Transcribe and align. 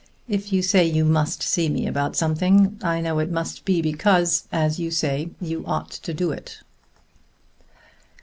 If 0.27 0.51
you 0.51 0.63
say 0.63 0.83
you 0.87 1.05
must 1.05 1.43
see 1.43 1.69
me 1.69 1.85
about 1.85 2.15
something, 2.15 2.79
I 2.81 3.01
know 3.01 3.19
it 3.19 3.29
must 3.29 3.65
be 3.65 3.83
because, 3.83 4.47
as 4.51 4.79
you 4.79 4.89
say, 4.89 5.29
you 5.39 5.63
ought 5.67 5.91
to 5.91 6.11
do 6.11 6.31
it." 6.31 6.61